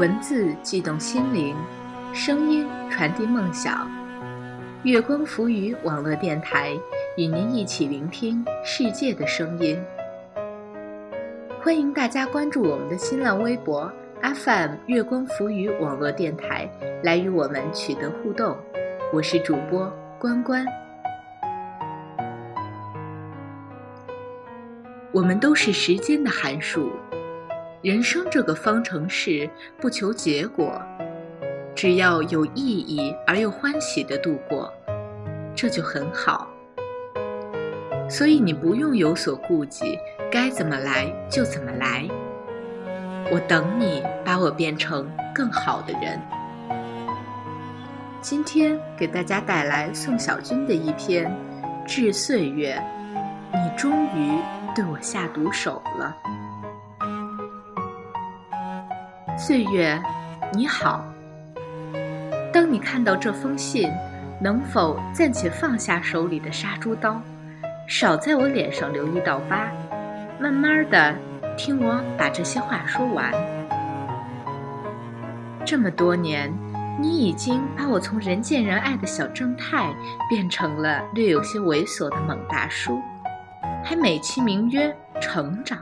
[0.00, 1.54] 文字悸动心灵，
[2.14, 3.86] 声音传递梦想。
[4.82, 6.74] 月光浮语网络电台
[7.18, 9.78] 与您一起聆听世界的声音。
[11.62, 13.92] 欢迎大家关注我们的新浪微博
[14.22, 16.66] FM 月光浮语网络电台，
[17.02, 18.56] 来与我们取得互动。
[19.12, 20.64] 我是主播关关。
[25.12, 26.90] 我们都是时间的函数。
[27.82, 29.48] 人生这个方程式
[29.80, 30.78] 不求结果，
[31.74, 34.70] 只要有意义而又欢喜的度过，
[35.56, 36.46] 这就很好。
[38.06, 39.98] 所以你不用有所顾忌，
[40.30, 42.06] 该怎么来就怎么来。
[43.32, 46.20] 我等你把我变成更好的人。
[48.20, 51.34] 今天给大家带来宋小军的一篇
[51.86, 52.78] 《致岁月》，
[53.58, 54.38] 你终于
[54.76, 56.14] 对我下毒手了。
[59.40, 59.98] 岁月，
[60.52, 61.02] 你好。
[62.52, 63.90] 当你看到这封信，
[64.38, 67.18] 能否暂且放下手里的杀猪刀，
[67.88, 69.72] 少在我脸上留一道疤，
[70.38, 71.16] 慢慢的
[71.56, 73.32] 听我把这些话说完。
[75.64, 76.52] 这么多年，
[76.98, 79.90] 你已经把我从人见人爱的小正太，
[80.28, 83.00] 变成了略有些猥琐的猛大叔，
[83.82, 85.78] 还美其名曰成长。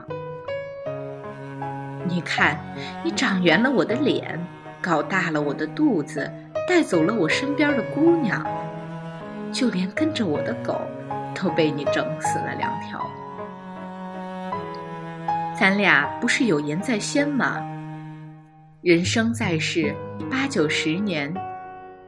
[2.09, 2.57] 你看，
[3.03, 4.39] 你长圆了我的脸，
[4.81, 6.29] 搞大了我的肚子，
[6.67, 8.43] 带走了我身边的姑娘，
[9.53, 10.81] 就连跟着我的狗，
[11.35, 13.07] 都被你整死了两条。
[15.57, 17.63] 咱俩不是有言在先吗？
[18.81, 19.93] 人生在世
[20.31, 21.31] 八九十年，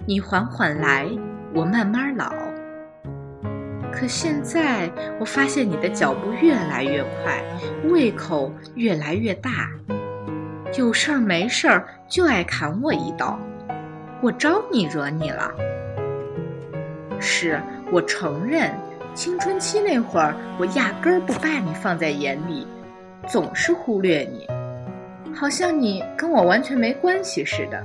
[0.07, 1.05] 你缓缓来，
[1.53, 2.33] 我慢慢老。
[3.91, 4.89] 可现在
[5.19, 7.43] 我发现你的脚步越来越快，
[7.89, 9.69] 胃口越来越大，
[10.77, 13.37] 有事儿没事儿就爱砍我一刀，
[14.21, 15.51] 我招你惹你了？
[17.19, 17.61] 是
[17.91, 18.73] 我承认，
[19.13, 22.65] 青春期那会儿我压根儿不把你放在眼里，
[23.27, 24.47] 总是忽略你，
[25.35, 27.83] 好像你跟我完全没关系似的。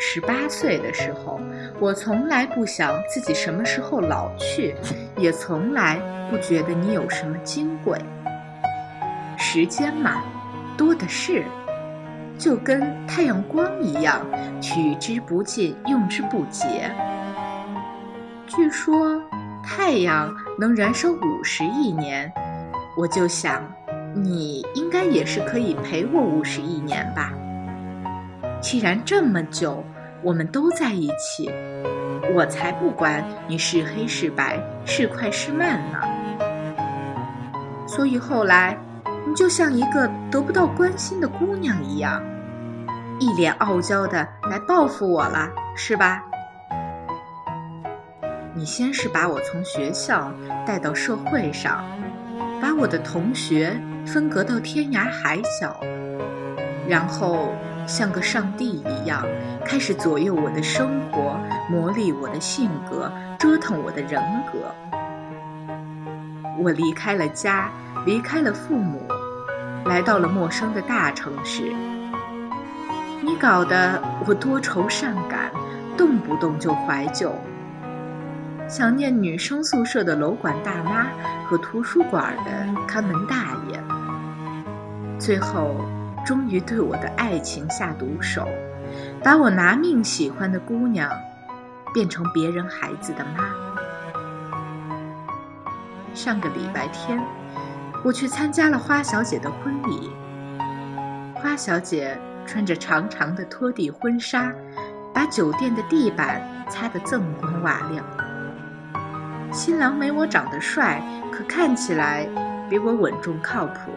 [0.00, 1.40] 十八岁的时候，
[1.78, 4.74] 我从来不想自己什么时候老去，
[5.16, 7.96] 也从来不觉得你有什么金贵。
[9.38, 10.20] 时间嘛，
[10.76, 11.44] 多的是，
[12.38, 14.20] 就跟太阳光一样，
[14.60, 16.90] 取之不尽，用之不竭。
[18.46, 19.20] 据说
[19.62, 22.30] 太阳能燃烧五十亿年，
[22.96, 23.62] 我就想，
[24.14, 27.32] 你应该也是可以陪我五十亿年吧。
[28.60, 29.84] 既然这么久
[30.22, 31.50] 我们都在一起，
[32.34, 35.98] 我才不管你是黑是白是快是慢呢。
[37.86, 38.76] 所以后来，
[39.26, 42.22] 你就像一个得不到关心的姑娘一样，
[43.18, 46.22] 一脸傲娇的来报复我了，是吧？
[48.54, 50.32] 你先是把我从学校
[50.66, 51.84] 带到社会上，
[52.60, 53.76] 把我的同学
[54.06, 55.76] 分隔到天涯海角，
[56.88, 57.48] 然后。
[57.86, 59.22] 像个上帝一样，
[59.62, 64.74] 开始左右我的生活，磨砺我的性格，折腾我的人格。
[66.58, 67.70] 我离开了家，
[68.06, 69.02] 离开了父母，
[69.84, 71.72] 来到了陌生的大城市。
[73.22, 75.50] 你搞得我多愁善感，
[75.96, 77.34] 动不动就怀旧，
[78.68, 81.06] 想念女生宿舍的楼管大妈
[81.46, 83.82] 和图书馆的看门大爷。
[85.18, 85.74] 最后。
[86.24, 88.48] 终于对我的爱情下毒手，
[89.22, 91.10] 把我拿命喜欢的姑娘，
[91.92, 93.44] 变成别人孩子的妈。
[96.14, 97.22] 上个礼拜天，
[98.04, 100.10] 我去参加了花小姐的婚礼。
[101.34, 102.16] 花小姐
[102.46, 104.52] 穿着长长的拖地婚纱，
[105.14, 108.04] 把酒店的地板擦得锃光瓦亮。
[109.50, 111.02] 新郎没我长得帅，
[111.32, 112.28] 可看起来
[112.68, 113.90] 比我稳重靠谱。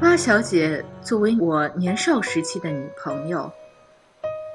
[0.00, 3.52] 花小姐作为我年少时期的女朋友，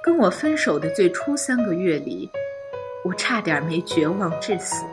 [0.03, 2.31] 跟我分手的最初三个月里，
[3.03, 4.85] 我差点没绝望致死。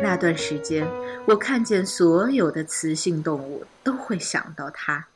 [0.00, 0.86] 那段时间，
[1.26, 5.06] 我看见所有的雌性动物都会想到她，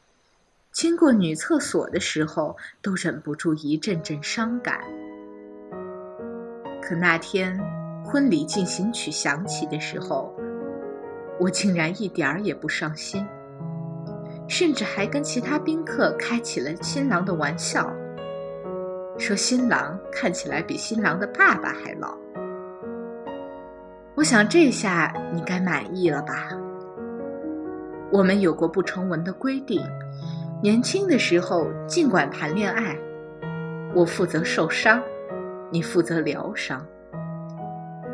[0.73, 4.81] 经过女厕所的时候都忍不住一阵阵伤感。
[6.83, 7.59] 可那天
[8.05, 10.35] 婚礼进行曲响起的时候，
[11.39, 13.25] 我竟然一点儿也不伤心，
[14.49, 17.89] 甚至还跟其他宾客开起了新郎的玩笑，
[19.17, 22.22] 说新郎看起来比新郎的爸爸还老。
[24.15, 26.51] 我想这下你该满意了吧？
[28.11, 29.81] 我们有过不成文的规定：
[30.63, 32.95] 年轻的时候尽管谈恋爱，
[33.95, 35.03] 我负责受伤，
[35.71, 36.87] 你负责疗伤。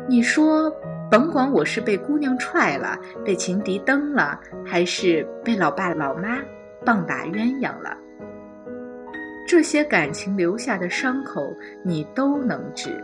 [0.07, 0.73] 你说，
[1.11, 6.37] 甭管我是被姑娘踹了，被情敌蹬了，还是被老爸老妈
[6.85, 7.97] 棒打鸳鸯了，
[9.45, 11.53] 这些感情留下的伤口，
[11.83, 13.03] 你都能治。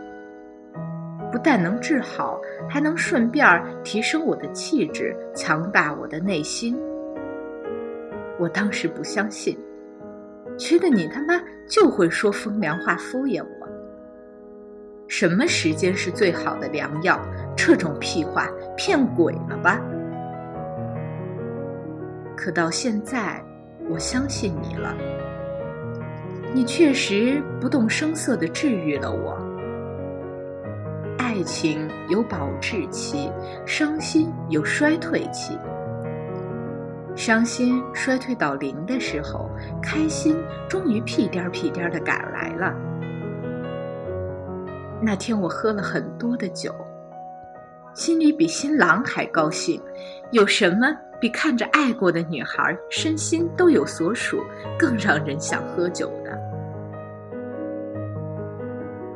[1.30, 6.78] 不但能治好，还能顺便提升我的气质，强大我的内心。
[8.38, 9.58] 我当时不相信，
[10.56, 13.66] 觉得你他妈就会说风凉话敷衍我。
[15.08, 17.20] 什么时间是最好的良药？
[17.56, 19.80] 这种屁话骗鬼了吧？
[22.36, 23.42] 可到现在，
[23.88, 24.96] 我相信你了。
[26.52, 29.38] 你确实不动声色地治愈了我。
[31.46, 33.32] 情有保质期，
[33.64, 35.56] 伤心有衰退期。
[37.14, 39.48] 伤心衰退到零的时候，
[39.80, 40.36] 开心
[40.68, 42.74] 终于屁颠儿屁颠儿的赶来了。
[45.00, 46.74] 那天我喝了很多的酒，
[47.94, 49.80] 心里比新郎还高兴。
[50.32, 50.88] 有什么
[51.20, 54.42] 比看着爱过的女孩身心都有所属，
[54.78, 56.38] 更让人想喝酒的？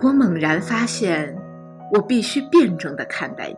[0.00, 1.36] 我猛然发现。
[1.92, 3.56] 我必须辩证的看待你。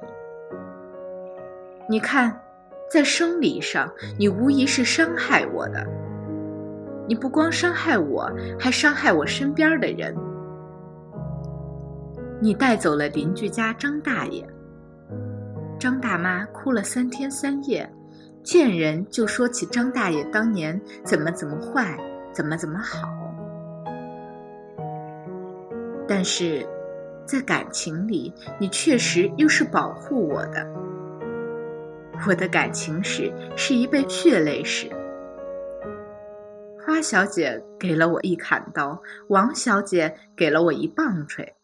[1.89, 2.35] 你看，
[2.91, 5.87] 在生理上，你无疑是伤害我的。
[7.07, 10.17] 你不光伤害我，还伤害我身边的人。
[12.41, 14.47] 你带走了邻居家张大爷，
[15.79, 17.89] 张大妈哭了三天三夜，
[18.43, 21.99] 见人就说起张大爷当年怎么怎么坏，
[22.33, 23.09] 怎么怎么好。
[26.09, 26.67] 但是。
[27.27, 30.67] 在感情里，你确实又是保护我的。
[32.27, 34.91] 我的感情史是一辈血泪史。
[36.85, 41.55] 花小姐给了我一砍刀，王小姐给了我一棒槌，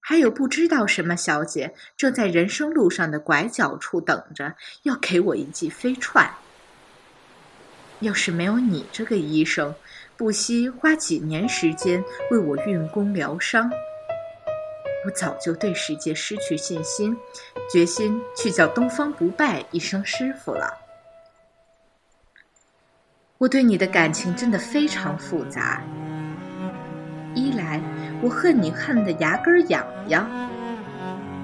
[0.00, 6.30] 还有不知道什么小姐正在人生路上的拐角处等着，要给我一记飞踹。
[8.00, 9.74] 要是没有你这个医生，
[10.16, 13.70] 不惜花几年时间为我运功疗伤。
[15.04, 17.16] 我早就对世界失去信心，
[17.70, 20.78] 决心去叫东方不败一声师傅了。
[23.38, 25.82] 我对你的感情真的非常复杂。
[27.34, 27.80] 一来，
[28.22, 30.30] 我恨你恨得牙根痒痒，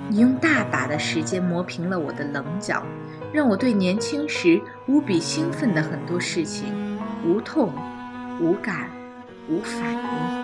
[0.09, 2.87] 你用大把的时间磨平了我的棱角，
[3.33, 7.73] 让我对年轻时无比兴奋的很多事情无痛、
[8.41, 8.89] 无感、
[9.49, 10.38] 无反应。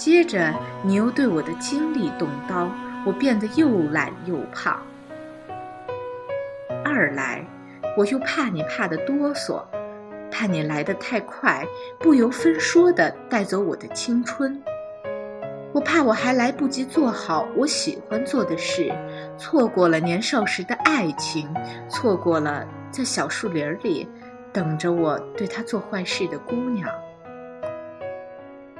[0.00, 2.70] 接着，你又对我的精力动刀，
[3.04, 4.82] 我变得又懒又胖。
[6.82, 7.44] 二来，
[7.98, 9.62] 我又怕你怕得哆嗦，
[10.30, 11.66] 怕你来得太快，
[11.98, 14.58] 不由分说地带走我的青春。
[15.74, 18.90] 我怕我还来不及做好我喜欢做的事，
[19.36, 21.46] 错过了年少时的爱情，
[21.90, 24.08] 错过了在小树林里
[24.50, 26.88] 等着我对他做坏事的姑娘。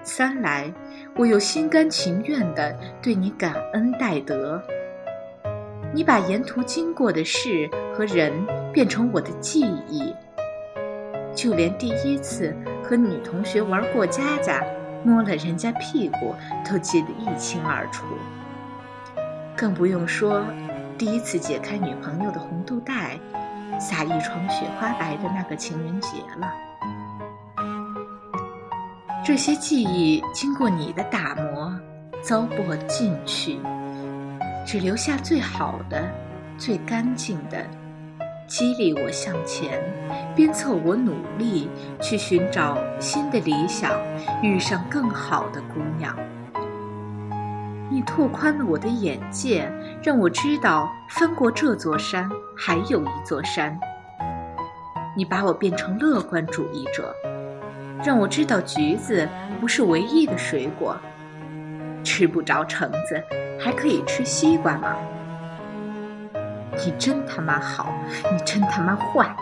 [0.02, 0.72] 三来，
[1.14, 4.62] 我又心甘情愿地对你感恩戴德。
[5.92, 8.32] 你把沿途经过的事和人
[8.72, 10.14] 变成我的记忆，
[11.34, 14.64] 就连第一次和女同学玩过家家，
[15.04, 18.06] 摸了人家屁股，都记得一清二楚。
[19.56, 20.42] 更不用说
[20.96, 23.18] 第一次解开女朋友的红肚带，
[23.78, 26.50] 撒一床雪花白的那个情人节了。
[29.22, 31.72] 这些记忆经过你的打磨，
[32.22, 33.58] 糟粕尽去，
[34.66, 36.10] 只留下最好的、
[36.56, 37.64] 最干净的，
[38.46, 39.78] 激励我向前，
[40.34, 41.68] 鞭策我努力
[42.00, 43.92] 去寻找新的理想，
[44.42, 46.16] 遇上更好的姑娘。
[47.90, 49.70] 你拓宽了我的眼界，
[50.02, 53.78] 让我知道翻过这座山还有一座山。
[55.14, 57.14] 你把我变成乐观主义者。
[58.02, 59.28] 让我知道橘子
[59.60, 60.96] 不是唯一的水果，
[62.02, 63.22] 吃不着橙子，
[63.58, 64.96] 还可以吃西瓜吗？
[66.82, 67.92] 你真他妈好，
[68.32, 69.36] 你真他妈坏，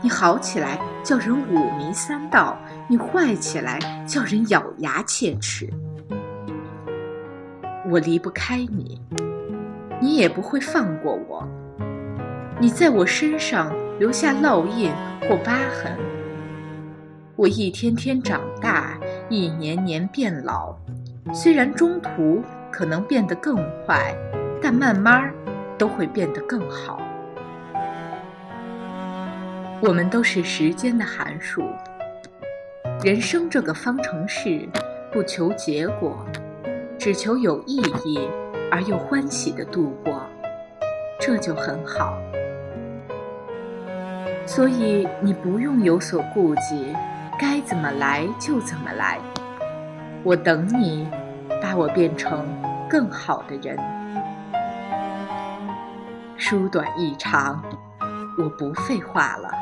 [0.00, 2.56] 你好起来叫人五迷三道，
[2.86, 5.68] 你坏起来叫人咬牙切齿。
[7.90, 9.00] 我离不开你，
[10.00, 11.44] 你也不会放过我。
[12.60, 14.92] 你在我身上留下烙印
[15.28, 15.98] 或疤痕。
[17.40, 20.76] 我一天天长大，一年年变老，
[21.32, 23.56] 虽然中途可能变得更
[23.86, 24.14] 坏，
[24.60, 25.32] 但慢慢
[25.78, 27.00] 都会变得更好。
[29.80, 31.64] 我们都是时间的函数。
[33.02, 34.68] 人生这个方程式，
[35.10, 36.22] 不求结果，
[36.98, 38.28] 只求有意义
[38.70, 40.20] 而又欢喜的度过，
[41.18, 42.18] 这就很好。
[44.44, 46.94] 所以你不用有所顾忌，
[47.40, 49.18] 该怎么来就怎么来。
[50.22, 51.08] 我等你，
[51.62, 52.46] 把我变成
[52.86, 53.78] 更好的人。
[56.36, 57.64] 书短意长，
[58.36, 59.59] 我不废话了。